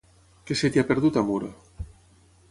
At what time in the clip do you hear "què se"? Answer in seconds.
0.51-0.71